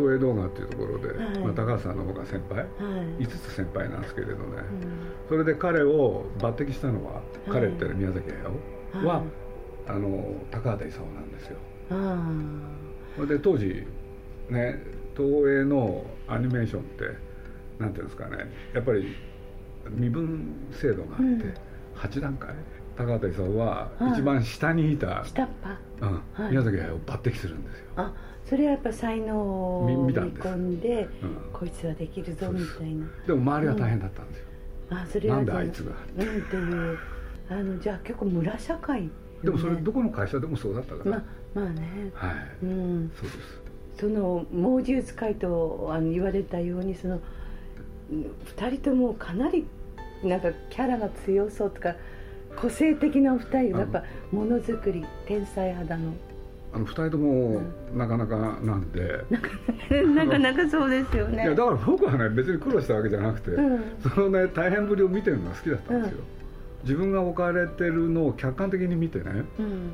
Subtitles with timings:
[0.00, 1.38] 東映動画っていうところで、はい。
[1.40, 2.60] まあ、高橋さんの方が先輩？
[2.60, 2.64] は
[3.20, 3.24] い。
[3.24, 5.28] 5つ先輩なんですけれどね、うん。
[5.28, 7.50] それで彼を抜擢したのは、い。
[7.50, 8.30] 彼ってね宮崎
[8.92, 9.06] 駿？
[9.06, 9.24] は、はい
[9.88, 11.56] あの高畑勲なんですよ。
[11.90, 12.16] あ
[13.16, 13.84] それで当時
[14.48, 14.80] ね
[15.16, 17.04] 東映のアニメーションって
[17.80, 18.36] なんていうんですかね
[18.72, 19.16] やっぱり
[19.88, 21.54] 身分制度があって、うん。
[21.96, 22.54] 8段階？
[23.04, 25.76] 高畑勲ははい一番下にいた、あ下っ端。
[26.02, 26.22] うん。
[26.44, 26.50] はい。
[26.50, 28.12] 宮崎駿を抜擢するんですよ、あ
[28.44, 31.50] それはやっぱ才能を見込んでうん。
[31.52, 33.06] こいつはできるぞみたいな。
[33.26, 34.44] でも周りは大変だったんですよ、
[34.90, 35.92] あそれはなんであいつが。
[36.18, 36.98] うんっていう。
[37.50, 39.10] あのじゃあ結構村社会
[39.42, 41.22] でもそれどこの会社でもそうだったから、まあ
[41.54, 42.10] まあね。
[42.14, 43.12] はい、うん。
[43.14, 43.60] そうです。
[44.00, 47.20] その猛獣使いとあの言われたようにその
[48.10, 49.66] 2人ともかなり
[50.24, 51.96] なんかキャラが強そうとか
[52.56, 56.12] 個性的なお二人やっぱものづくり天才肌の。
[56.72, 57.60] あの2人とも
[57.96, 59.24] なかなかなんで、
[60.14, 61.42] なかなかそうですよね。
[61.42, 63.80] いやだから僕はね別に苦労したわけじゃなくて、うん。
[64.00, 66.18] そのね大変ぶりを見てるのが好きだったんですよ、
[66.84, 69.44] 自分が置かれてるのを客観的に見てね、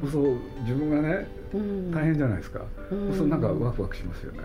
[0.02, 0.10] うん。
[0.10, 1.90] そう自分がねうん。
[1.92, 2.60] 大変じゃないですか、
[2.90, 3.12] うん。
[3.12, 4.40] そうなんかワクワクしますよね。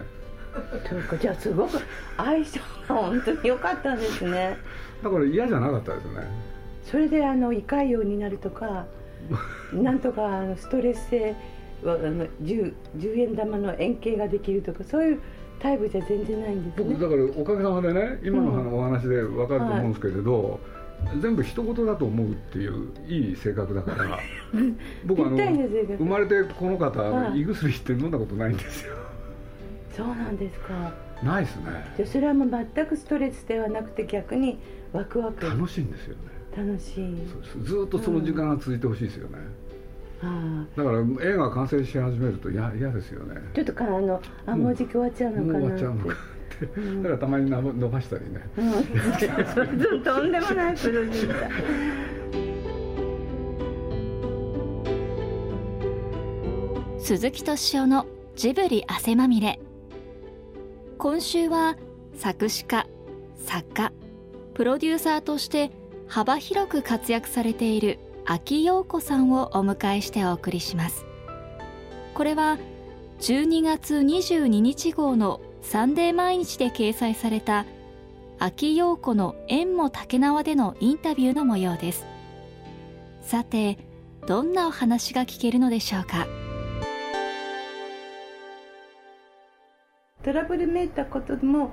[0.89, 1.79] そうかじゃあすごく
[2.17, 4.57] 相性が本当に良かったんですね。
[5.03, 6.11] だから嫌じゃなかったですね
[6.83, 8.85] それであの胃潰瘍になるとか
[9.73, 11.35] なんとかあのストレス性
[11.83, 15.19] はあの 10, 10円玉の円形ができるとかそういう
[15.59, 16.93] タイプじゃ全然ないんですね。
[16.95, 20.59] だからおかげさまでね今のうんお話で分かると思うんですけれど、
[21.19, 24.19] 全部人事だと思うっていういい性格だから
[25.05, 27.41] 僕あの生まれてこの方、はい。
[27.41, 28.95] 胃薬って飲んだことないんですよ。
[29.95, 30.93] そうなんですか。
[31.23, 31.63] ないですね。
[31.97, 34.57] じゃあそれはもう全くストレスではなくて逆に
[34.93, 35.45] ワクワク。
[35.45, 37.15] 楽しいんですよね楽しい。
[37.63, 39.37] ずーっとその時間が続いてほしいですよね、
[40.21, 43.35] あだから映画完成し始めると嫌嫌ですよね。
[43.37, 46.13] あちょっとかあのあもうじき終わっちゃうのもうかな終わっちゃうのか。
[46.13, 46.15] っ
[46.59, 46.65] て、
[46.97, 48.47] だからたまにな伸ばしたりね。
[48.57, 51.51] うん、とんでもないプロデューサー。
[56.99, 59.59] 鈴木敏夫のジブリ汗まみれ。
[60.97, 61.77] 今週は
[62.13, 62.85] 作詞家
[63.35, 63.91] 作家
[64.53, 65.71] プロデューサーとして
[66.13, 71.05] 幅広く活躍されている秋陽子さんをお迎えしてお送りします。
[72.13, 72.57] これは
[73.21, 77.65] 12月22日号のサンデー毎日で掲載された
[78.39, 82.05] 秋陽子の縁も竹縄でのインタビューの模様です。
[83.21, 83.77] さて
[84.27, 86.27] どんなお話が聞けるのでしょうか？
[90.25, 91.71] トラブルめいたことも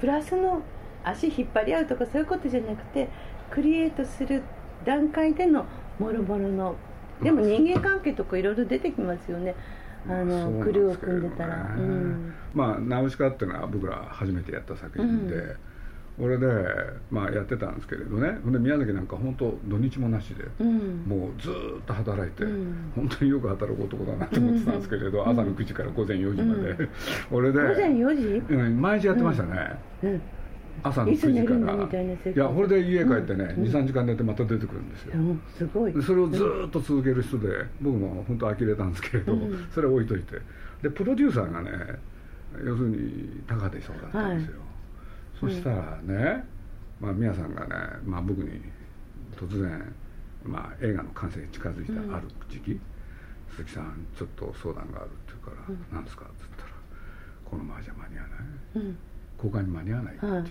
[0.00, 0.62] プラスの
[1.04, 3.08] 足引っ張り合うとかそういうことじゃなくて
[3.50, 4.42] クリエイトする
[4.84, 5.66] 段階での
[5.98, 6.76] もろもろの
[7.22, 9.54] でも人間関係とかいろいろ出てきますよね。
[10.08, 12.34] あのクルーを組んでたら、ねうん。
[12.54, 15.56] まあ「ナウシカ」っていうのは僕ら初めてやった作品で、
[16.18, 16.46] 俺で、
[17.10, 18.38] まあ、やってたんですけれどね。
[18.42, 21.04] ほんで宮崎なんか本当土日もなしで、うん。
[21.06, 22.92] もうずーっと働いて、うん。
[22.94, 26.88] 本当によく働く男だなと思ってたんですけれど、朝の9時から午前4時まで、うん。
[27.30, 30.20] 俺で午前4時、うん毎日やってましたね、うん
[30.82, 32.32] 朝の9いつ寝時から。
[32.32, 33.64] いやこれで家帰ってね、うん。
[33.64, 35.92] 23時間寝てまた出てくるんですよ、うんすごい。
[35.92, 37.48] でそれをずーっと続ける人で
[37.80, 39.68] 僕も本当呆れたんですけれど、うん。
[39.74, 40.40] それ置いといて。
[40.82, 41.70] でプロデューサーがね
[42.64, 44.56] 要するに高畑勲だったんですよ、
[45.40, 46.44] そしたらね、
[47.00, 48.60] まあ、宮さんがね、まあ、僕に
[49.36, 49.94] 突然、
[50.42, 52.80] まあ、映画の完成に近づいたある時期、
[53.50, 56.70] 鈴木さんちょっと相談があるって言うから「何ですか?」って言ったら
[57.44, 58.38] 「このままじゃ間に合わない
[58.74, 58.96] うん
[59.38, 60.44] 公開に間に合わない」っていう、はい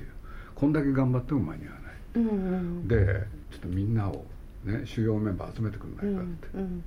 [0.59, 1.93] こんだけ頑張っても間に合わない。
[2.15, 2.31] うんう
[2.83, 2.87] ん。
[2.87, 4.25] でちょっとみんなを、
[4.65, 6.83] ね、主要メンバー集めてくんないかって、うん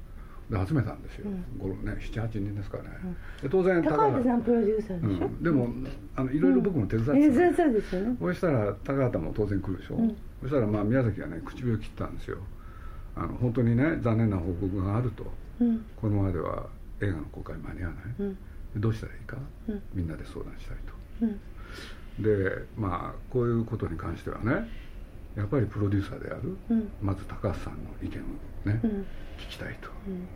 [0.51, 1.45] で集めたんですよ、うん。
[1.59, 2.91] 五ね、78人ですからね、
[3.41, 5.69] で当然高畑さんプロデューサーでしょ、うん、でも
[6.15, 8.17] あのいろいろ僕も手伝ってた、うそうですよね。
[8.21, 10.17] そしたら高畑も当然来るでしょ、うん。
[10.43, 12.39] そしたらまあ宮崎がね唇を切ったんですよ。
[13.17, 15.25] あの本当にね残念な報告があると。
[15.61, 15.87] うん。
[15.97, 16.67] このままでは
[17.01, 18.37] 映画の公開間に合わない、
[18.77, 19.39] どうしたらいいか、
[19.69, 19.83] うん。
[19.95, 20.93] みんなで相談したいと。
[21.23, 21.41] うん
[22.19, 24.69] でまあこういうことに関してはね
[25.37, 26.91] やっぱりプロデューサーである、うん。
[27.01, 29.07] まず高橋さんの意見をね、うん。
[29.39, 29.89] 聞きたいと。
[30.07, 30.29] うん。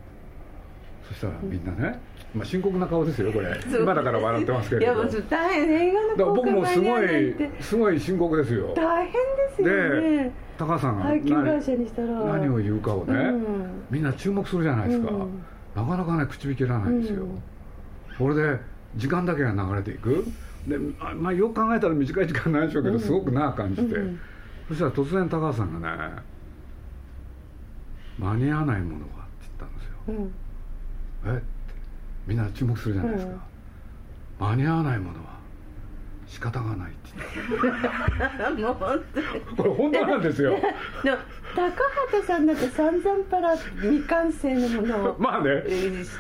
[1.06, 2.00] そしたらみんなね、
[2.34, 3.48] まあ、深刻な顔ですよこれ。
[3.78, 4.80] 今だから笑ってますけど。
[4.80, 8.72] だかやもう大変映画らの僕もすごいすごい深刻ですよ。
[8.74, 9.18] 大変で
[9.56, 10.32] すよね。
[10.58, 13.84] 高橋さんが何何を言うかをね、うん。
[13.90, 15.42] みんな注目するじゃないですか、うん。
[15.74, 17.42] なかなかね口引けらないんですよ、うん。
[18.18, 18.58] これで
[18.96, 20.24] 時間だけが流れていく
[20.66, 23.00] で、あまあ、よく考えたら短い時間なんでしょうけど、うん。
[23.00, 24.20] すごく長く感じて、うん
[24.68, 26.22] そしたら突然高橋さんがね
[28.18, 29.92] 「間に合わないものが」って言ったんですよ。
[30.08, 31.34] うん。
[31.36, 31.36] え？
[31.36, 31.44] って。
[32.26, 33.32] みんな注目するじゃないですか、
[34.40, 35.35] 間に合わないものは？
[36.26, 39.26] 仕方がないって もう本当に。
[39.56, 40.50] これ本当なんですよ。
[41.02, 41.16] でも
[41.54, 41.62] 高
[42.10, 45.62] 畑さんだって散々パラ未完成のものを まあね。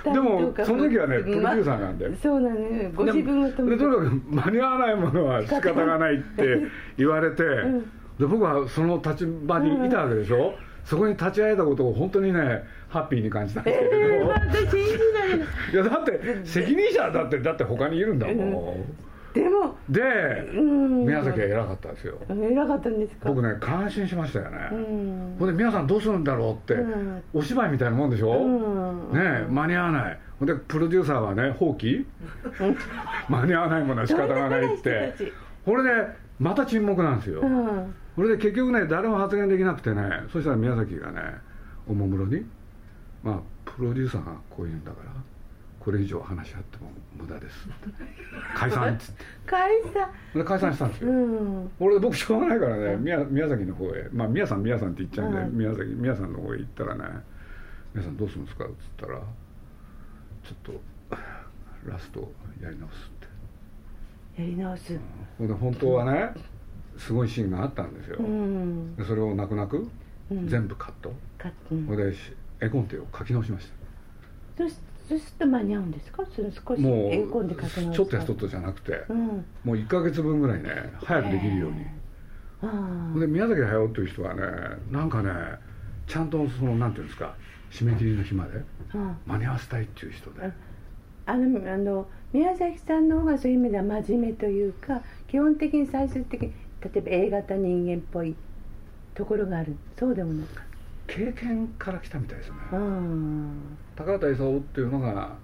[0.04, 2.90] でもその時はねプロデューサーなんで、まそうなのよ。
[2.94, 3.76] ご自分を止めて。
[3.76, 6.66] でとにかく間に合わないものは仕方がないって
[6.96, 7.80] 言われて、ん。
[8.18, 10.54] で僕はその立場にいたわけでしょ、
[10.84, 14.78] そこに立ち会えたことを本当にねハッピーに感じたんですけれど、えー、私信じ
[15.12, 15.38] ない
[15.72, 18.36] いやだって責任者だってだって他にいるんだもん、
[19.34, 20.00] でもで、
[20.54, 21.06] うん。
[21.06, 22.18] 宮崎は偉かったですよ。
[22.28, 23.28] 偉かったんですか？
[23.28, 25.36] 僕ね感心しましたよね、うん。
[25.38, 27.22] ほんで皆さんどうするんだろうって、うん。
[27.34, 29.12] お芝居みたいなもんでしょ、うん。
[29.12, 30.18] ねえ間に合わない。
[30.38, 32.04] ほんでプロデューサーはね放棄？
[33.28, 35.14] 間に合わないものは仕方がないって。
[35.64, 35.90] これで
[36.38, 37.94] また沈黙なんですよ、うん。
[38.14, 41.20] これで結局ね誰も発言できなくてねそしたら宮崎がね
[41.88, 42.44] おもむろに
[43.22, 45.10] まあプロデューサーがこう言うんだから
[45.86, 47.68] これ以上話し合っても無駄です。
[48.56, 49.24] 解散っつって。
[49.46, 50.10] 解散。
[50.34, 51.70] で解散したんですよ、うん。
[51.78, 54.08] 俺で僕しょうがないからね宮宮崎の方へ。
[54.12, 57.04] まあ宮さん宮さんって言っちゃうんで、うん宮崎宮さんの方へ行ったらね
[57.94, 59.20] 「宮さんどうするんですか?」っつったら
[60.42, 60.72] 「ちょっと
[61.88, 63.06] ラストやり直す」
[64.34, 64.42] って。
[64.42, 64.98] やり直す。
[65.38, 66.34] ほんで本当はね
[66.96, 68.96] すごいシーンがあったんですよ、うん。
[68.96, 69.88] でそれを泣く泣く
[70.32, 70.48] うん。
[70.48, 71.86] 全部カット、かうん。
[71.86, 73.70] ほんでし絵コンテを書き直しまし
[74.58, 74.80] そしそ
[75.14, 76.24] うすると間に合うんですか？
[76.34, 79.44] それ少しちょっとやそっとじゃなくて、うん。
[79.62, 81.86] もう1か月分ぐらいね早くできるように、
[82.62, 82.66] あ
[83.12, 84.42] ほんで宮崎駿っていう人はね
[84.90, 85.30] なんかね
[86.08, 87.34] ちゃんとそのなんていうんですか
[87.70, 88.62] 締め切りの日まで
[89.26, 90.50] 間に合わせたいっていう人で、
[91.26, 98.34] あのあの宮崎さんの方がそういう意味では真面目というか基本的に最終的に例えば A 型人間っぽい
[99.14, 99.76] ところがある。
[99.98, 100.46] そうでもない。
[101.06, 102.76] 経験から来たみたいですね、あ
[103.96, 105.34] 高畑勲っていうのが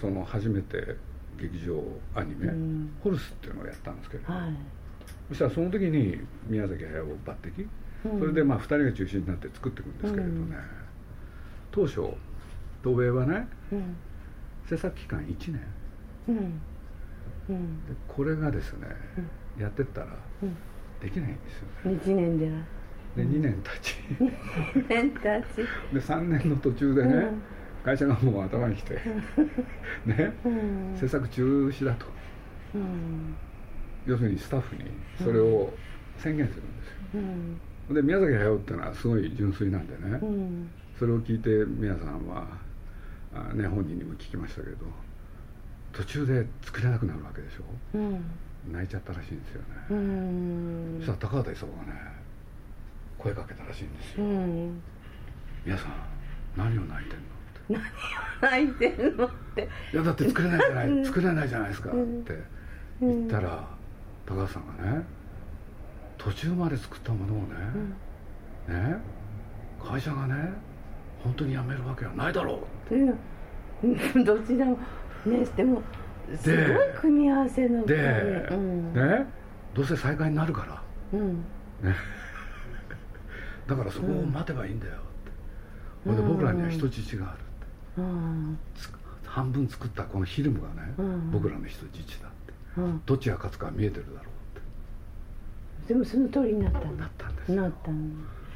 [0.00, 0.96] その初めて
[1.38, 1.82] 劇場
[2.14, 2.96] アニメ、うん。
[3.02, 4.52] ホルスっていうのをやったんですけれど、あはい。
[5.28, 7.66] そしたらその時に宮崎駿を抜擢、
[8.12, 8.20] うん。
[8.20, 10.56] それでまあ2人が中心になって作っていくんですけれどね、うん。
[11.70, 11.94] 当初
[12.84, 13.96] 東映はねうん。
[14.68, 15.60] 制作期間1年。
[16.28, 17.54] で
[18.08, 18.88] これがですね、
[19.58, 20.08] やってったら
[20.42, 20.56] うん。
[21.00, 21.98] できないんですよね。
[22.02, 22.52] 1年では。
[23.16, 23.96] で2年経ち。
[24.88, 25.56] 年たち。
[25.92, 27.42] で3年の途中でね、うん
[27.86, 28.94] 会社がもう頭にきて
[30.04, 30.96] ねうん。
[30.96, 32.06] 制作中止だと。
[32.74, 33.36] うん。
[34.04, 34.82] 要するにスタッフに
[35.22, 35.72] それを
[36.18, 37.22] 宣言するんですよ。
[37.88, 37.94] うん。
[37.94, 40.68] で宮崎駿ってのはすごい純粋なんでね、うん。
[40.98, 42.48] それを聞いて皆さんは
[43.32, 44.78] あ、ね、本人にも聞きましたけど
[45.92, 47.62] 途中で作れなくなるわけでしょ。
[47.94, 48.24] うん。
[48.72, 50.96] 泣いちゃったらしいんですよね、うん。
[50.98, 52.00] そしたら高畑勲がね
[53.16, 54.24] 声かけたらしいんですよ。
[54.24, 54.80] うん
[55.64, 55.92] 「皆さん
[56.56, 57.26] 何を泣いてんの?」
[57.74, 57.78] って
[58.40, 61.02] 泣いてるのって「いやだって作れないじゃなうん。
[61.02, 62.24] い作れないじゃないですか」っうん。
[62.24, 62.34] て
[63.00, 63.64] 言ったら
[64.26, 65.02] 高畑さんがね
[66.18, 67.54] 途中まで作ったものをね、
[68.68, 68.96] ね
[69.82, 70.34] 会社がね
[71.22, 72.60] 本当に辞めるわけはないだろ
[72.90, 74.78] ううん、どちらも
[75.26, 75.82] ねでも
[76.34, 78.92] すごい組み合わせので、うん。
[78.94, 79.26] ね
[79.74, 80.82] どうせ再開になるから。
[81.12, 81.44] うん。
[83.66, 85.00] だからそこを待てばいいんだよって、
[86.04, 87.38] ほんで僕らには人質がある。
[87.38, 87.45] って
[87.98, 88.58] うん。
[88.74, 88.90] つ
[89.24, 91.30] 半分作ったこのフィルムがね、うん。
[91.30, 92.52] 僕らの人質だって。
[92.78, 93.02] うん。
[93.04, 94.30] どっちが勝つか見えてるだろ
[95.84, 97.62] うでもその通りになったなったんですよ。
[97.62, 97.98] なったの。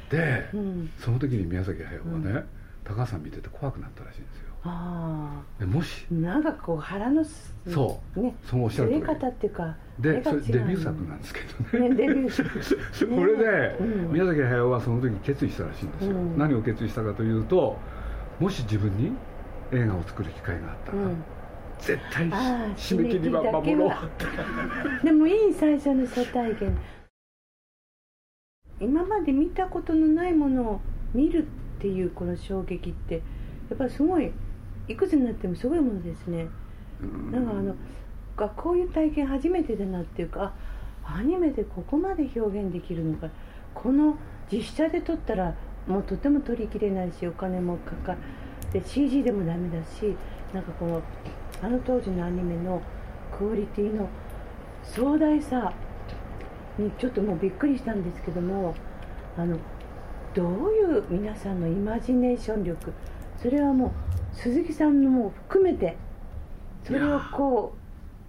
[0.09, 0.91] で、うん。
[0.99, 2.45] その時に宮崎駿はね、
[2.83, 4.51] 高橋さん見てて怖くなったらしいんですよ。
[4.63, 11.39] あでもしあなんかこう腹のすそうねそのおっしゃる方っていうかでそれデビュー作作なんですけ
[11.71, 11.89] どね。
[11.89, 12.29] ねデビュー。
[12.93, 14.13] 作これで、うん。
[14.13, 16.37] 宮崎駿はその時決意したらしいんですよ、うん。
[16.37, 17.77] 何を決意したかというと
[18.39, 19.13] もし自分に
[19.71, 21.23] 映画を作る機会があったら、うん。
[21.79, 26.77] 絶対締め切りは守ろうでもいい最初の初体験。
[28.79, 30.81] 今まで見たことのないものを
[31.13, 33.15] 見るっていうこの衝撃って
[33.69, 34.31] やっぱりすごい
[34.87, 36.47] いくつになってもすごいものですね。
[37.01, 37.31] うん。
[37.31, 37.75] なんかあの
[38.35, 40.53] がこういう体験初めてだなっていうか
[41.03, 43.29] あアニメでここまで表現できるのか。
[43.73, 44.17] この
[44.51, 45.55] 実写で撮ったら
[45.87, 48.17] もうとても取りきれないしお金もかかっ
[48.71, 50.15] て CG でもダメだし
[50.53, 51.01] なんかこの
[51.61, 52.81] あの当時のアニメの
[53.37, 54.07] クオリティの
[54.83, 55.73] 壮大さ
[56.77, 58.73] にちょっともうびっくりしたんですけども
[59.37, 59.57] あの
[60.33, 62.93] どういう皆さんのイマジネーション力
[63.41, 65.97] それはもう鈴木さんのも含めて
[66.85, 67.75] それをこ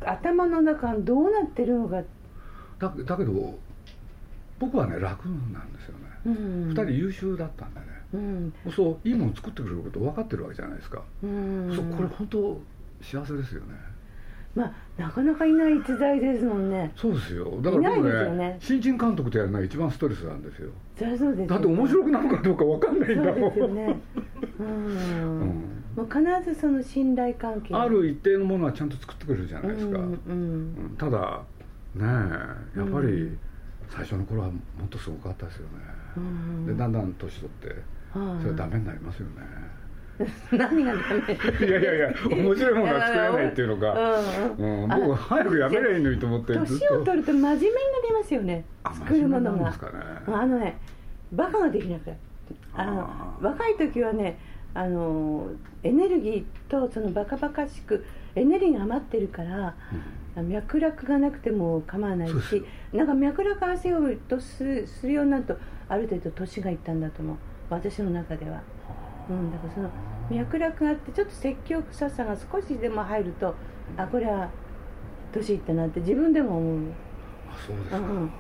[0.01, 2.03] う頭の中どうなってるのか、
[2.79, 3.55] だだけど
[4.59, 7.87] 僕はね楽なんですよね、うん、二人優秀だったんでね。
[8.15, 8.53] うん。
[8.75, 11.73] そういいもの作ってくれること分かってるわけじゃないですか、うん。
[11.75, 12.61] そうこれ本当
[13.01, 13.75] 幸せですよね。
[14.55, 16.93] まあなかなかいない逸材ですもんね。
[16.95, 17.59] そうですよ。
[17.63, 18.57] だから僕ねね。
[18.61, 20.71] 新人監督とやるのが一番ストレスなんですよ。
[20.97, 23.35] そりゃそうです、ね、だって面白くなるかどうか分かんないんだもん。
[23.41, 24.01] そうですよね。
[24.61, 24.71] うん、う
[25.45, 25.49] ん、
[25.97, 26.21] もう必
[26.55, 27.75] ずその信頼関係。
[27.75, 31.43] ある一定のものはちゃんと作ってくれるじゃないですか、うんうん、ただ
[31.95, 32.05] ね
[32.77, 33.37] えやっぱり
[33.89, 35.81] 最初の頃はもっとすごかったですよね、うん、
[36.67, 39.43] でだんだん年取ってそれはダメになりますよね、
[40.53, 41.01] 何がダ
[41.61, 41.67] メ？
[41.67, 44.19] いやいやいや面白いものは作れないっていうのが、
[44.59, 47.71] うんうん、僕早くやめりゃいいのにと思って年を取ると真面目にな
[48.09, 48.65] りますよね。
[48.93, 49.77] 作るものが、ね、
[50.27, 50.79] あのね
[51.33, 52.17] バカができなくて。
[52.75, 53.09] あの
[53.41, 54.39] 若い時はね
[54.75, 55.51] あの
[55.83, 58.05] エネルギーとそのバカバカしく
[58.35, 59.75] エネルギーが余ってるから、
[60.37, 65.57] うん、脈絡がなくても構わないしなんか脈絡合わせようとするするようになると
[65.93, 67.37] ある程度年がいったんだと思う。
[67.69, 68.63] 私の中では、
[69.29, 69.91] うん、だからその
[70.31, 73.55] 脈絡があってちょっと説教臭さが少しでも入ると
[73.97, 74.49] あこれは
[75.33, 76.79] 年いったなって自分でも思う。
[77.51, 78.31] あそうですか、うん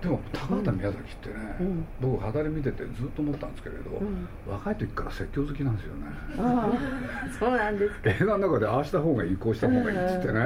[0.00, 6.06] でも高畑宮崎ってね、うん、僕肌で見ててずっと思ったんですけれど、うん、若い時から説教好きなんですよね。
[6.38, 8.10] ああそうなんですか。
[8.10, 10.40] 映画の中でああした方がいいこうした方がいいっつってね、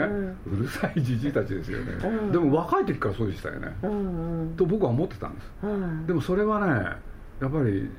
[0.46, 1.92] うん、うるさいじじいたちですよね、
[2.30, 3.68] でも若い時からそうでしたよね、
[4.56, 5.46] と僕は思ってたんです、
[6.06, 6.72] でもそれはね
[7.40, 7.90] やっぱり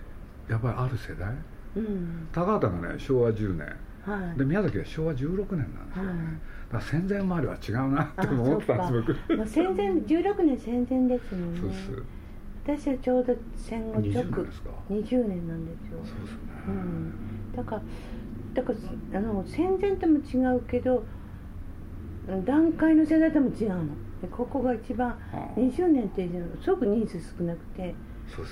[0.49, 1.33] やっぱりある世代、
[2.31, 3.67] 高畑がね昭和10年、
[4.05, 6.17] はい、で宮崎は昭和16年なんですよね、はい。
[6.17, 9.37] だ戦前生まれは違うなって思ってたんです僕。
[9.37, 11.59] もう戦前16年戦前ですもんね。
[11.59, 12.03] そうです。
[12.63, 14.69] 私はちょうど戦後直20年ですか。
[14.89, 15.99] 20年なんですよ。
[16.03, 17.81] そうですね、うん、だから
[18.53, 18.73] だか
[19.11, 21.03] らあの戦前とも違うけど
[22.45, 23.85] 段階の世代とも違うの。
[24.21, 25.17] でここが一番
[25.55, 26.29] 20年って
[26.63, 27.95] すごく人数少なくて、ね、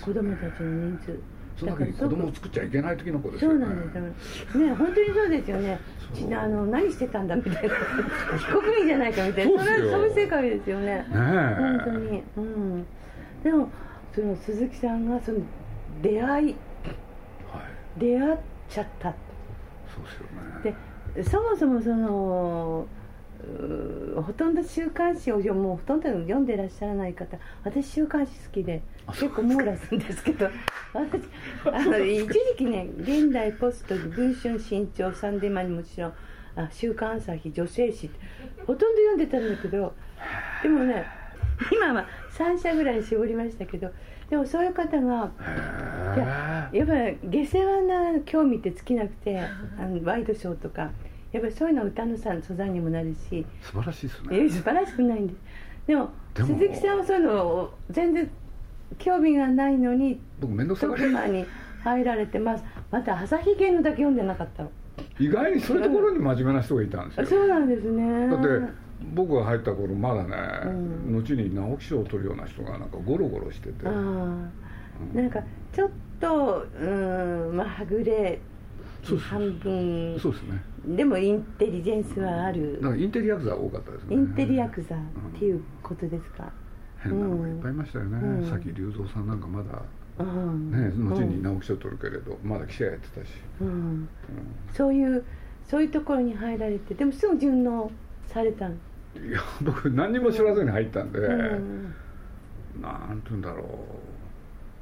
[0.03, 1.19] 子供たちの人数
[1.59, 3.65] その時に子供を作っちゃいけない時の子ですよね。
[3.65, 4.65] そうなんですよ。
[4.65, 5.79] ね、本当にそうですよね。
[6.33, 10.85] あの何してたんだみたいな、被告人じゃないかみたいな、それはそういう世界ですよね。
[10.85, 12.23] ね本当に。
[12.37, 12.85] うん。
[13.43, 13.69] でも
[14.15, 15.39] その鈴木さんがその
[16.01, 16.55] 出会い、はい、
[17.99, 18.37] 出会っ
[18.69, 19.13] ちゃった。
[19.93, 20.75] そうですよね。
[21.13, 22.87] で、そもそもその。
[24.21, 30.49] ほとんど週刊誌をもうほとんど読んでらっしゃらない方私週刊誌好きで結構網羅するんですけど
[30.93, 31.23] 私
[31.65, 36.13] あの一時期ね現代ポスト文春新潮サンデーマンにもちろん
[36.55, 38.09] あ週刊朝日女性誌
[38.67, 39.93] ほとんど読んでたんだけど
[40.61, 41.05] でもね
[41.71, 43.89] 今は3社ぐらい絞りましたけど
[44.29, 45.31] でもそういう方が
[46.17, 50.91] ややっぱり下世話な興味って尽きなくてあのワイドショーとか。
[51.31, 53.45] やっぱりそういうの歌のさ素材にもなるし。
[53.61, 54.39] 素晴らしいですね。
[54.45, 55.33] え素晴らしくないんで。
[55.33, 55.37] す
[55.87, 58.29] でも鈴木さんはそういうのを全然
[58.97, 61.11] 興味がないのに僕面倒くさがり。
[61.11, 61.45] マに
[61.83, 62.63] 入られてます。
[62.91, 64.71] また朝日芸能だけ読んでなかったの。
[65.19, 67.27] 意外にそういうところに真面目な人がいたんですよ。
[67.27, 68.27] そうなんですね。
[68.27, 74.51] だって僕が入った頃まだね、うん、後に直木賞を取るような人がなんかゴロゴロしてて、うん、
[75.13, 75.39] なんか
[75.73, 78.39] ちょっとうんまあはぐれ
[79.17, 80.19] 半分。
[80.19, 80.61] そうですね。
[80.85, 82.79] でもインテリジェンスはある。
[82.81, 84.15] なんかインテリヤクザ多かったですね。
[84.15, 84.99] インテリヤクザっ
[85.37, 86.51] ていうことですか、
[86.97, 89.81] 変なのがいっぱいいましたよね、うん、さっき龍造さんなんかまだ、
[90.19, 94.09] うん、ね後に直木賞取るけれど、まだ記者やってたし、うん。
[94.73, 95.23] そういう
[95.65, 97.91] そういうところに入られてでもすぐ順応
[98.27, 98.71] されたん？
[98.71, 98.75] い
[99.31, 101.27] や僕何にも知らずに入ったんで、な
[103.13, 103.65] んて言うんだろう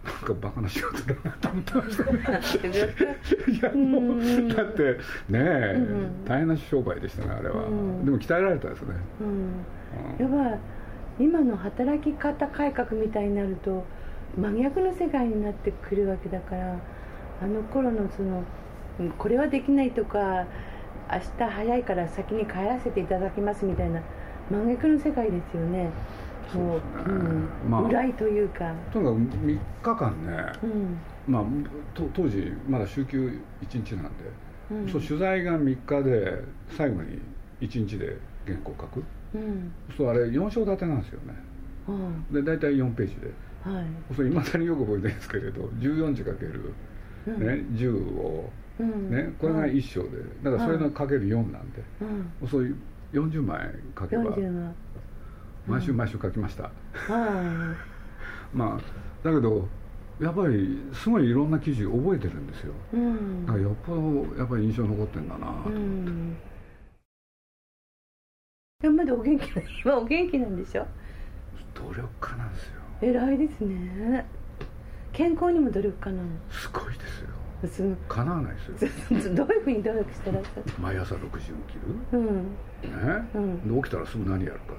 [0.08, 2.68] なんかバカな仕事だなと思ってました。
[2.68, 2.74] ね
[3.48, 4.84] いやもうだって
[5.30, 9.66] ねえ、うん、大変な商売でしたねあれは、うん、でも鍛えられたですね、うん、
[10.20, 10.58] やっぱ
[11.20, 13.86] 今の働き方改革みたいになると
[14.38, 16.80] 真逆の世界になってくるわけだから
[17.42, 18.44] あの頃のその
[19.18, 20.46] これはできないとか
[21.12, 24.02] 明日早いから先に帰らせていただきますみたいな
[24.50, 25.90] 真逆の世界ですよね
[26.54, 27.50] もう、うん。
[27.70, 28.74] まあ、裏いというか。
[28.92, 31.44] とにかく3日間ね、うん、まあ、
[32.14, 33.40] 当時まだ週休
[33.70, 34.10] 1日なんで、
[34.72, 36.44] うん、そう取材が3日で
[36.78, 37.20] 最後に
[37.62, 39.04] 1日で原稿書く、
[39.36, 41.34] うん、そうあれ4章立てなんですよね、
[42.32, 43.28] で大体4ページで、
[43.64, 43.86] はい、
[44.16, 46.74] それいまだによく覚えてるんですけれど14時かける、
[47.26, 48.50] ね、10を、
[48.80, 50.10] ね、これが1章で。
[50.44, 51.84] だからそれのかける4なんで、
[52.50, 52.78] そういう
[53.14, 54.36] 40枚書けば
[55.68, 56.72] 毎週毎週書きました、
[58.54, 58.82] まあ
[59.24, 59.68] だけど
[60.20, 64.02] やっぱりすごいいろんな記事覚えてるんですよ、うん、だからよっぽど
[64.38, 65.76] やっぱり印象残ってんだなと思って、
[68.88, 68.96] うん。
[68.96, 69.46] まだお元気
[69.84, 70.88] 今お元気なんでしょ？
[71.76, 72.74] 努力家なんですよ。
[73.02, 74.26] 偉いですね。
[75.14, 76.30] 健康にも努力家なの？
[76.50, 76.94] すごい
[77.62, 77.96] ですよ。
[78.08, 79.34] かなわないですよ。
[79.36, 80.64] どういうふうに努力してらっしゃる？
[80.80, 81.82] 毎朝6時起きる、
[82.14, 82.26] うん。
[82.36, 83.30] ね？
[83.34, 84.74] うん、で起きたらすぐ何やるか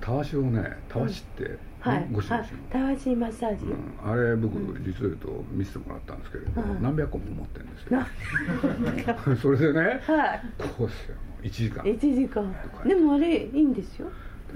[0.00, 9.36] たわしをねたわしって、うんはい、ご主人たわしマッサージ、うん、あれ僕、実を言うと見せてもらったんですけれど、何百個も持ってるんですよ。
[9.40, 11.16] それでね、はい、こうですよ。
[11.42, 11.84] 1時間。
[11.84, 12.54] 1時間。
[12.84, 14.08] でもあれいいんですよ。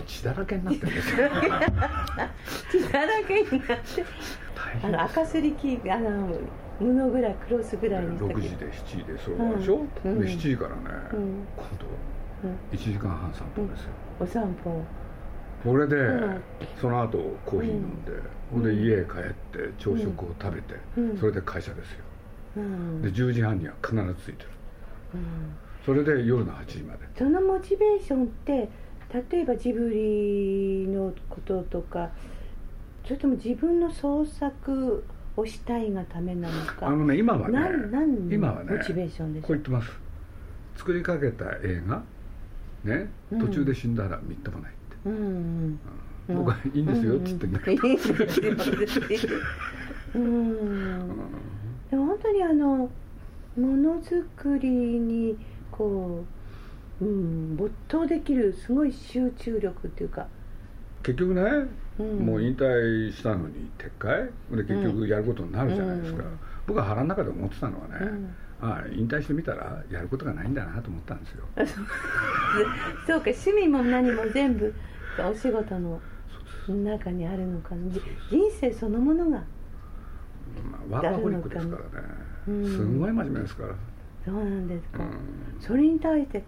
[0.07, 1.29] 血だらけになってるんですよ。
[2.73, 4.05] 血だらけになって。
[4.83, 6.39] あの赤すりきあの
[6.79, 10.83] 布ぐらいクロスぐらいに6時で7時でそうでしょ、うん、で7時からね、
[11.13, 11.87] うん、今度
[12.73, 14.83] 1時間半散歩ですよ、お散歩
[15.65, 15.97] これで、
[16.81, 18.13] その後コーヒー飲んで、
[18.51, 20.75] ほ、んで家へ帰って朝食を食べて、
[21.19, 21.99] それで会社ですよ、
[23.03, 24.49] で10時半には必ず着いてる、
[25.87, 27.01] それで夜の8時まで。
[27.17, 28.69] そのモチベーションって
[29.31, 32.11] 例えばジブリのこととか
[33.05, 35.05] それとも自分の創作
[35.37, 36.87] をしたいがためなのか。
[36.87, 37.59] あのね今はね
[37.91, 39.91] 何今はねモチベーションですこう言ってます。
[40.77, 42.03] 作りかけた映画
[42.85, 45.81] ね、途中で死んだらみっともないって、うんうん。
[46.29, 47.47] うん、僕はいいんですよっつって。
[47.49, 47.81] んだけど、
[50.15, 51.09] うん、
[51.91, 52.91] でも本当にあの
[53.57, 55.37] ものづくりに
[55.71, 56.25] こ
[57.01, 60.27] う、うん、没頭できるすごい集中力っていうか。
[61.03, 61.43] 結局ね、
[61.99, 64.25] うん、もう引退したのに撤回？
[64.57, 71.45] で結局やることになるじゃないですか、うん、僕は腹の中で思ってたのはね、うん、ああ引退してみたらやることがないんだなと思ったんですよ。
[73.07, 73.21] そう。
[73.21, 74.73] か趣味も何も全部
[75.19, 76.01] お仕事の
[76.69, 77.75] 中にあるのか
[78.31, 79.43] 人生そのものが
[80.91, 83.75] まあ、ワーカホリックですからね、すごい真面目ですから。
[84.25, 85.01] そうなんですか、
[85.59, 86.45] それに対して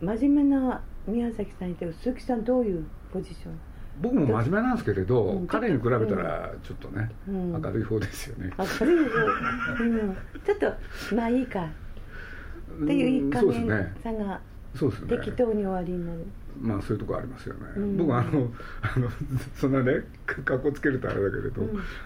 [0.00, 3.52] 真面目な宮崎さんいて鈴木さんどういうポジション？
[4.00, 8.52] 僕も真面目なんですけれど、うん、彼に比べたらちょっとね、うん、明るい方ですよね。
[8.58, 11.64] 明るい方、うん、ちょっとまあいいか。
[11.64, 14.40] っていういい加減さが
[14.74, 15.16] そうですね。
[15.18, 16.26] 適当に終わりになる。
[16.60, 17.60] まあそういうとこありますよね、
[17.98, 19.10] 僕はあのあの
[19.54, 21.62] そんなねかっこつけるとあれだけれど、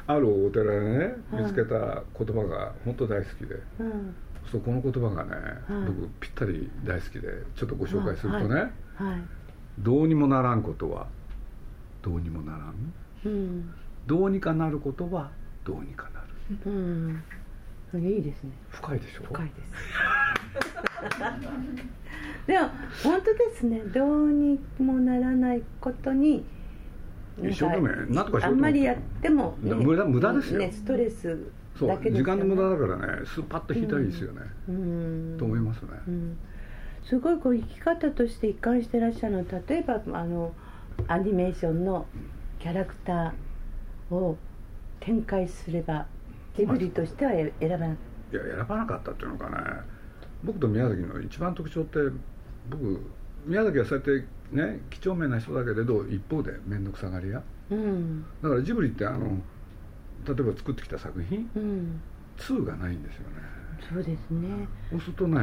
[0.08, 3.54] あるお寺でね見つけた言葉が本当大好きで、
[4.50, 5.30] そうこの言葉がね、
[5.86, 9.22] 僕ぴったり大好きでちょっとご紹介するとね、はい。
[9.78, 11.06] どうにもならんことは
[12.02, 12.92] どうにもならん、
[13.24, 13.74] うん、
[14.06, 15.30] どうにかなることは
[15.64, 16.26] どうにかなる、
[17.92, 18.50] うん、いいですね。
[18.70, 19.22] 深いでしょ？
[19.24, 19.60] 深いです。
[22.46, 22.68] でも
[23.02, 23.80] 本当ですね。
[23.92, 26.44] どうにもならないことに
[27.42, 36.36] 一生懸命なんとかあんまりやっても、ね、無駄無駄ですよ、ね、ストレスそう時間の無駄だからねスパッと引いたらいいですよね、うん、と思いますね、うん。
[37.04, 40.52] すごいこう生き方として一貫してらっしゃるのは例えばあの
[41.10, 42.06] アニメーションの
[42.60, 44.38] キャラクターを
[45.00, 46.06] 展開すれば
[46.56, 47.96] ジブリとしては選ばなかっ
[48.30, 48.36] た。
[48.36, 49.56] いや選ばなかったっていうのかね。
[50.44, 51.98] 僕と宮崎の一番特徴って
[52.70, 53.00] 僕
[53.44, 59.26] 宮崎はそうやってね几帳面な人だけれど一方で面倒くさがり屋、うん、だからジブリってあの
[60.24, 62.00] 例えば作ってきた作品、うん、
[62.38, 63.36] 2がないんですよね。
[63.92, 64.68] そうですね。
[64.90, 65.40] そうするとね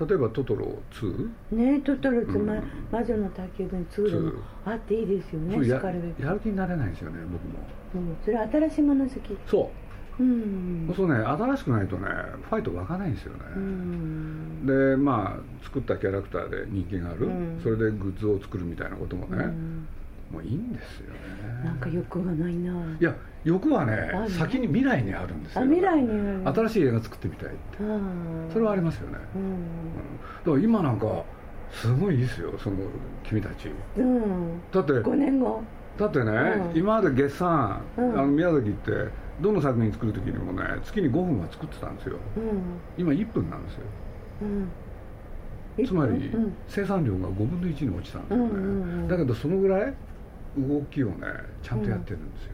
[0.00, 2.46] 例えばトトロ2ねトトロ2、うん、
[2.92, 4.32] 魔女の宅急便2でも
[4.64, 9.36] あっていいですよねややる気になれないんですよね僕も、うん、それ新しいもの好き。
[9.46, 9.70] そ
[10.18, 10.22] う。
[10.22, 10.92] うん。
[10.96, 12.08] そうね新しくないとね
[12.48, 19.44] ファイト湧かないんですよね、うん、でまあ作ったキャラクターで人気がある、うん、それでグッズを作るみたいなこともね、
[20.30, 21.20] もういいんですよね。
[21.64, 22.72] なんか欲がないな。
[23.00, 23.14] いや
[23.44, 25.62] 欲はね先に未来にあるんですよ。
[25.62, 26.46] 未来に。
[26.46, 27.58] 新しい映画作ってみたいって。
[28.52, 29.64] それはありますよね、うん、
[30.44, 31.24] だから今なんか
[31.70, 32.76] すごいいいですよその
[33.24, 35.62] 君たち、うん、だって5年後。
[35.98, 38.90] だってね、うん、今まで月産、あの宮崎って
[39.40, 42.18] どの作品作る時にもね月に5分は作ってたんですよ、
[42.96, 43.80] 今1分なんですよ、
[45.86, 46.30] つまり、
[46.68, 49.94] 生産量が5分の1に落ちたんですよね、だけどそのぐらい
[50.58, 51.26] 動きをね
[51.62, 52.50] ちゃんとやってるんですよ、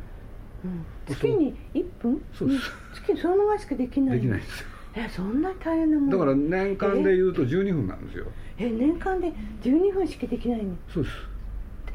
[0.64, 2.22] うん、月に1分？
[2.32, 2.70] そうです。
[3.06, 4.20] 月そのぐらいしかできない。
[4.20, 4.66] できないですよ。
[4.96, 8.26] えそんな大変なもんだから年間でいうと12分なんですよ。
[8.58, 10.74] え年間で12分しかできないの？
[10.92, 11.16] そうです。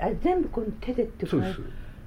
[0.02, 1.60] あ全部この手でってそうです。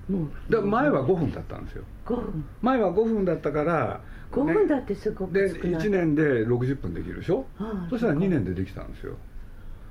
[0.08, 0.52] もう。
[0.52, 1.84] で前は5分だったんですよ。
[2.06, 2.44] 5分。
[2.60, 5.52] 前は5分だったから5分だってすごく少ない。
[5.54, 7.46] で1年で60分できるでしょ？
[7.58, 9.16] ああそしたら2年でできたんですよ。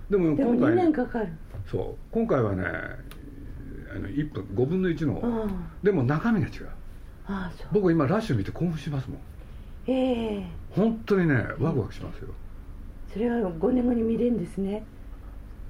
[0.09, 1.29] でも今回2年かかる。
[1.69, 2.03] そう。
[2.11, 2.63] 今回はね
[3.93, 5.49] あの1分5分の1の
[5.83, 6.69] でも中身が違う。
[7.27, 7.67] あそう。
[7.73, 9.19] 僕今ラッシュ見て興奮しますもん。
[9.87, 10.37] ええ。
[10.37, 12.29] ー、本当にねワクワクしますよ、
[13.11, 14.83] それは5年後に見れるんですね。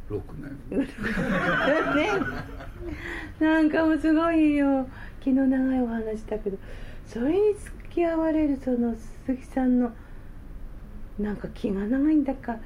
[0.09, 0.21] 6
[0.69, 0.79] 年。
[0.85, 0.85] ね
[3.39, 4.87] なんかもうすごいよ。
[5.19, 6.57] 気の長いお話だけど。
[7.05, 9.91] それに付き合われるその鈴木さんの
[11.19, 12.57] なんか気が長いんだか。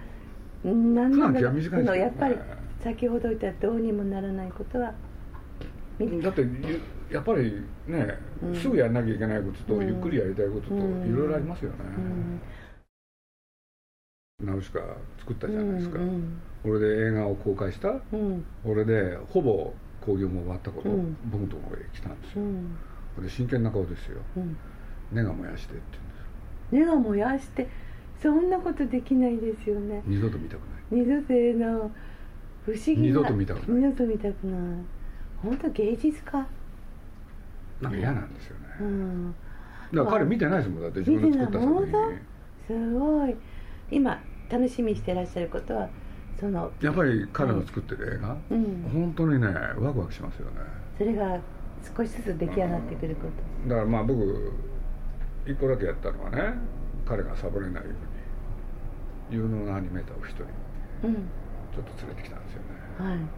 [0.64, 2.36] 何なんだか、ね、やっぱり
[2.84, 4.94] 先ほど言ったどうにもならないことは
[6.22, 6.46] だって
[7.10, 10.80] やっぱりね、うん、すぐやらなきゃいけないことと、うん、ゆっくりやりたいことと、い
[11.12, 11.78] ろいろありますよね、
[14.44, 14.80] ナウシカ
[15.20, 16.00] 作ったじゃないですか、
[16.66, 18.02] 俺で映画を公開した、
[18.66, 19.74] 俺でほぼ
[20.06, 20.92] 興行も終わった頃、
[21.26, 22.44] 僕のところへ来たんですよ、
[23.22, 24.22] で真剣な顔ですよ、
[25.12, 25.84] 根が燃やしてって
[26.72, 27.70] 言うんです根が燃やして
[28.22, 30.02] そんなことできないですよね。
[30.06, 31.04] 二度と見たくない。
[31.04, 31.92] 二度との
[32.66, 33.02] 不思議な。
[33.02, 33.82] 二度と見たくない。
[33.82, 34.95] 二度と見たくない
[35.46, 36.46] 本当芸術家？
[37.82, 37.98] なんか。
[37.98, 39.36] 嫌なんですよね、うん、
[39.94, 40.82] だから彼見てないですもん。
[40.82, 41.88] だって自分の作った作品。
[42.68, 43.36] すごい。
[43.92, 45.88] 今楽しみにしてらっしゃることは
[46.40, 46.72] その。
[46.82, 50.58] やっぱり彼の作ってる映画、うん、本当にねワクワクしますよね。
[50.98, 51.40] それが
[51.96, 53.28] 少しずつ出来上がってくるこ
[53.64, 53.70] と。
[53.70, 54.52] だからまあ僕
[55.46, 56.56] 一個だけやったのはね
[57.06, 57.90] 彼がサボれないよ
[59.32, 60.44] うに有能なアニメーターを一人、
[61.04, 62.68] うん、ちょっと連れてきたんですよね。
[62.98, 63.30] はい、うん、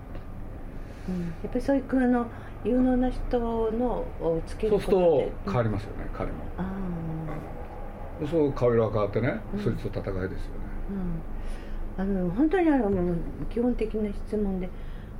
[1.44, 2.28] やっぱりそういうの
[2.64, 6.38] 有能な人のをつけるそうすると変わりますよね、うん、彼も。
[6.58, 6.64] あ
[8.24, 10.40] あそう顔色が変わってね、うん、そいつと戦いですよね、
[11.98, 13.16] うん、あの本当にあの
[13.54, 14.70] 基本的な質問で、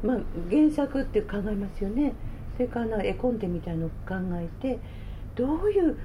[0.04, 0.18] まあ、
[0.50, 2.14] 原作って考えますよね。
[2.56, 4.80] それから絵コンテみたいのを考えて
[5.36, 5.96] どういう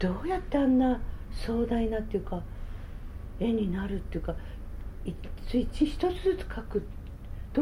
[0.00, 1.00] どうやってあんな
[1.30, 2.42] 壮大なっていうか
[3.38, 4.34] 絵になるっていうか
[5.46, 6.86] 一一つずつ描く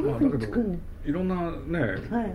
[0.02, 0.76] どういうふうに作るの？
[1.04, 1.80] いろんなね、
[2.10, 2.34] はい。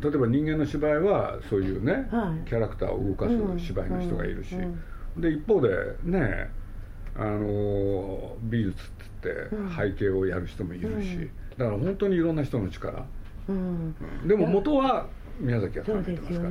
[0.00, 4.56] 例えば人間の芝居はそういうね、はい、キャラクターを動かす芝居の人がいるし、
[5.16, 5.68] で一方で
[6.04, 6.50] ね
[7.16, 13.04] あの美術ってって背景をやる人もいるし、だから本当にいろんな人の力、
[13.48, 13.94] うん、
[14.28, 15.08] でも元は
[15.40, 16.50] 宮崎が考えてますから。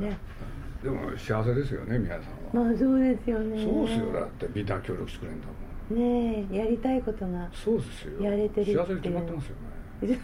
[0.82, 2.64] でも幸せですよね宮さんは。
[2.66, 3.64] まあそうですよね。
[3.64, 4.12] そうですよ。
[4.12, 5.52] だってみんな協力してくれるんだも
[5.96, 6.38] ん。
[6.44, 8.22] ねえやりたいことがそうですよ。
[8.22, 9.56] やれてる幸せに決まってますよね
[10.00, 10.16] 鈴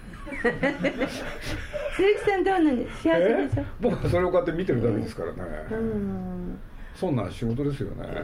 [2.14, 3.64] 木さんどうなんです幸せでしょ？
[3.80, 5.38] 僕はそれをこうやって見てるだけですからね、
[5.70, 6.58] うん、
[6.94, 8.06] そんな仕事ですよね。
[8.06, 8.16] う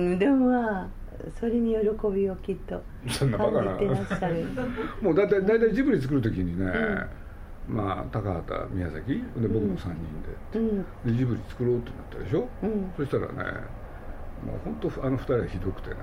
[0.00, 0.18] ん。
[0.18, 0.88] でもまあ
[1.38, 1.78] それに喜
[2.14, 3.72] びをきっとそんなバカな。
[5.00, 6.66] もう大体大体ジブリ作る時にね、
[7.68, 9.22] うん、まあ高畑宮崎。
[9.36, 9.96] で僕も3人
[10.52, 13.32] で,、うん、でジブリ作ろうってなったでしょ、うん、そしたらね
[14.44, 15.96] もう本当あの2人はひどくてね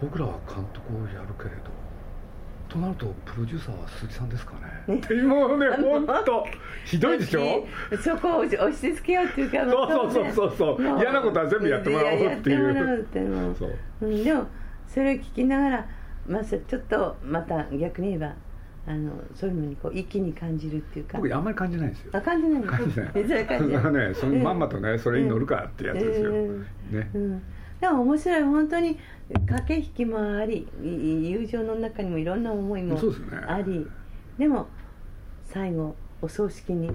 [0.00, 1.70] 僕らは監督をやるけれど
[2.72, 4.52] となるとプロデューサーは鈴木さんですか
[4.88, 4.96] ね。
[4.96, 6.46] ってもうね本当
[6.86, 7.66] ひどいでしょ？
[8.02, 10.98] そこを押し付けようっていうかそうそうそうそう。
[10.98, 13.54] 嫌なことは全部やってもらおうっていう。
[13.58, 14.46] そう、うん、でも
[14.88, 15.86] それを聞きながら、
[16.26, 18.34] まあ、ちょっとまた逆に言えば
[18.86, 21.18] あのそういうのにこう一気に感じるっていうか。
[21.18, 22.10] 僕あんまり感じないですよ。
[22.14, 23.06] あ感じない感じない。
[23.46, 23.92] 感じない。
[24.08, 27.42] ねそのまんまとねそれに乗るかってやつですよ、ね、うん
[27.82, 28.42] でも面白い。
[28.44, 28.96] 本当に
[29.48, 32.96] 駆け引きもあり友情の中にもいろんな思いも
[33.48, 33.86] ありで,、ね、
[34.38, 34.68] でも
[35.42, 36.92] 最後お葬式に。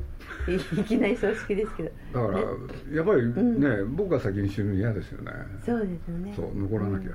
[0.47, 1.91] いきなり葬式ですけど。
[2.13, 2.51] だから、ね、
[2.93, 5.31] やっぱりね、うん、僕が先に死ぬの嫌ですよね。
[5.61, 6.33] そうですよね。
[6.33, 7.11] そう残らなきゃ、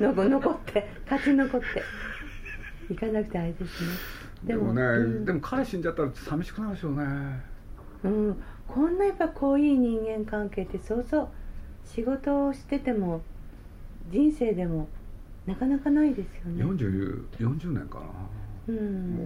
[0.00, 1.66] うん、残って勝ち残って。
[2.88, 3.88] 行かなくてあれですね。
[4.42, 7.04] でもね、うん、でも彼死んじゃったら寂しくなるでしょうね。
[8.02, 8.36] うん。
[8.66, 11.28] こんなやっぱ濃い人間関係ってそうそう
[11.84, 13.22] 仕事をしてても
[14.10, 14.88] 人生でも
[15.46, 16.64] なかなかないですよね。
[16.64, 18.06] 40, 40年かな。
[18.68, 19.16] うん。
[19.16, 19.22] も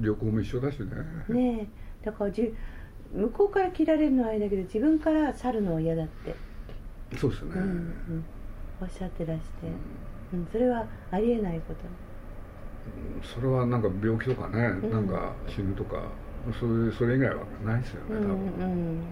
[0.00, 0.86] う旅行も一緒だしね。
[1.28, 1.68] ね
[2.02, 2.54] だからじ
[3.12, 6.34] 向こうから切られるのはあれだけど自分から去るのは嫌だって。
[7.16, 8.24] そうですね、うんうん、
[8.80, 9.68] おっしゃってらして、
[10.32, 11.80] うん、うん、それはありえないこと。
[13.22, 16.02] それはなんか病気とかね、うん、なんか死ぬとか
[16.58, 18.62] そういうそれ以外はないですよね多分、うん。
[18.62, 19.04] うん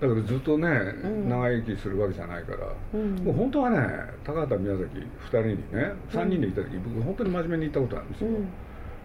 [0.00, 0.68] だからずっとね、
[1.04, 3.78] うん、長生きするわけじゃないから、うん、もう本当はね
[4.24, 8.30] 高畑宮崎2人にね3人でいた時、僕本当に真面目に言ったことあるんですよ、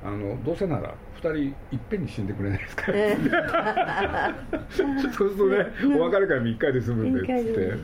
[0.06, 4.34] あのどうせなら2人いっぺんに死んでくれないですか、えー、
[5.12, 5.66] そうするとね、
[6.00, 7.78] お別れ会3日で済むんでっつって、ね、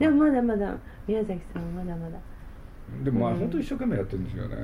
[0.00, 2.18] でもまだまだ宮崎さんはまだまだ。
[3.04, 4.56] でもまあ、本当に一生懸命やってるんですよね、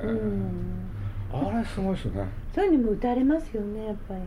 [1.31, 2.27] あれすごいですよね。
[2.53, 4.19] そういうのも打たれますよねやっぱり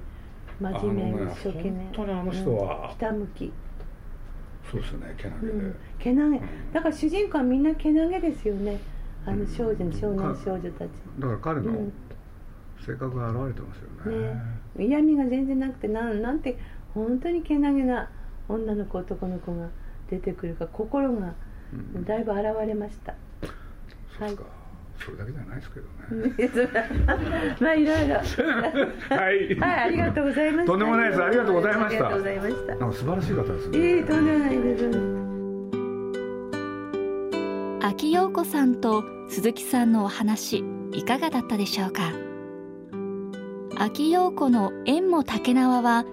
[0.61, 1.85] 真面目、一生懸命。
[1.85, 3.53] 本当にあの人は、ひたむき。
[4.71, 6.41] そうですねけなげで、けなげ。
[6.73, 8.79] だから主人公はみんなけなげですよね。
[9.27, 10.91] あの少女、少年少女たち。
[11.19, 11.91] だから彼の
[12.85, 14.35] 性格が現れてますよね。
[14.77, 14.87] ね。
[14.87, 16.59] 嫌味が全然なくてなんなんて
[16.95, 18.11] 本当にけなげな
[18.49, 19.69] 女の子男の子が
[20.11, 21.35] 出てくるか心が
[22.05, 23.15] だいぶ現れました、
[24.19, 24.62] はい
[25.05, 27.57] それだけじゃないですけどね。
[27.61, 28.15] まあいろいろ。
[29.17, 31.23] はい、はい、ありがとうございましたとんでもないです。
[31.25, 32.07] ありがとうございました。
[32.07, 32.75] ありがとうございました。
[32.77, 33.79] なんか素晴らしい方ですね。
[33.79, 34.91] ええとんでもないです
[37.85, 42.13] 秋陽子さんと鈴木さんのお話いかがだったでしょうか？
[43.77, 46.05] 秋陽子の縁も竹縄は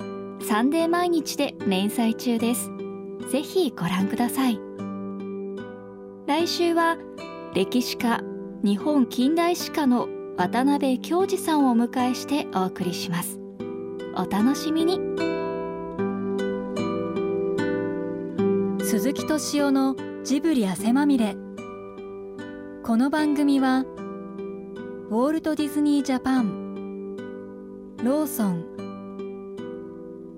[0.42, 2.72] サンデー毎日で連載中です。
[3.30, 4.60] ぜひご覧ください。
[6.26, 6.98] 来週は
[7.54, 8.22] 歴史家
[8.62, 13.40] 日本近代史家の渡辺京二さんをお迎えしてお送りします。
[14.16, 15.00] お楽しみに。
[18.84, 19.96] 鈴木敏夫の
[20.26, 21.38] ジブリ汗まみれ。
[22.84, 23.86] この番組は
[25.10, 27.16] ウォールト・ディズニー・ジャパン
[28.04, 28.66] ローソン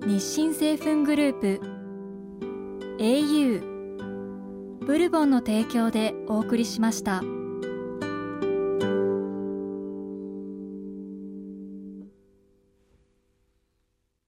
[0.06, 1.60] 日清製粉グループ
[2.98, 3.62] au
[4.86, 7.22] ブルボンの提供でお送りしました。